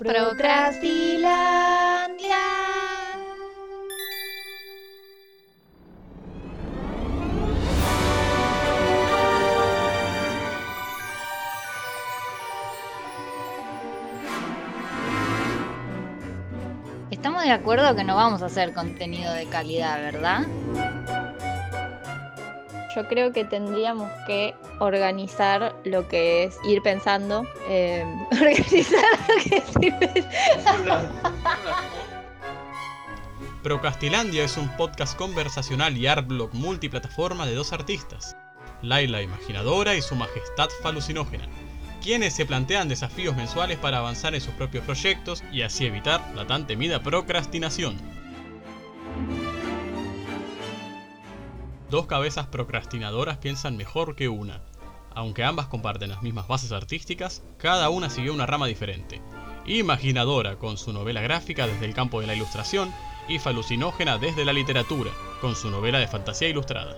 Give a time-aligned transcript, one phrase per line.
[0.00, 1.28] Procrastilandia.
[17.10, 20.46] Estamos de acuerdo que no vamos a hacer contenido de calidad, ¿verdad?
[22.94, 27.46] Yo creo que tendríamos que organizar lo que es ir pensando.
[27.68, 31.08] eh, organizar lo que es ir pensando.
[33.62, 38.34] Procrastilandia es un podcast conversacional y art blog multiplataforma de dos artistas,
[38.80, 41.46] Laila Imaginadora y su Majestad Falucinógena,
[42.02, 46.46] quienes se plantean desafíos mensuales para avanzar en sus propios proyectos y así evitar la
[46.46, 47.98] tan temida procrastinación.
[51.90, 54.60] Dos cabezas procrastinadoras piensan mejor que una.
[55.12, 59.20] Aunque ambas comparten las mismas bases artísticas, cada una siguió una rama diferente.
[59.66, 62.94] Imaginadora con su novela gráfica desde el campo de la ilustración
[63.28, 66.96] y falucinógena desde la literatura, con su novela de fantasía ilustrada.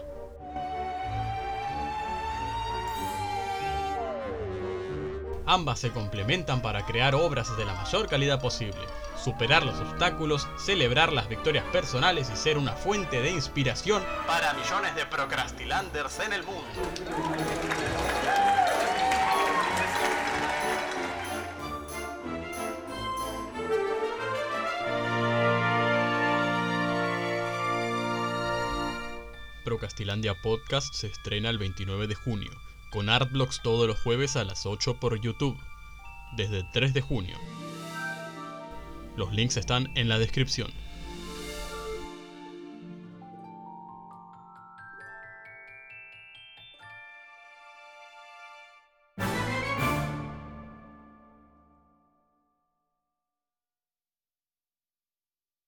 [5.46, 8.80] Ambas se complementan para crear obras de la mayor calidad posible,
[9.22, 14.94] superar los obstáculos, celebrar las victorias personales y ser una fuente de inspiración para millones
[14.96, 16.66] de procrastilanders en el mundo.
[29.64, 32.50] Procrastilandia Podcast se estrena el 29 de junio,
[32.90, 35.58] con Artblocks todos los jueves a las 8 por YouTube,
[36.36, 37.38] desde el 3 de junio.
[39.16, 40.70] Los links están en la descripción.